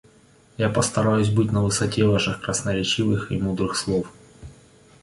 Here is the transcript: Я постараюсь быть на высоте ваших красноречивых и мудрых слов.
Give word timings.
Я 0.57 0.69
постараюсь 0.69 1.29
быть 1.29 1.51
на 1.51 1.61
высоте 1.63 2.03
ваших 2.07 2.41
красноречивых 2.41 3.31
и 3.31 3.39
мудрых 3.39 3.75
слов. 3.77 4.11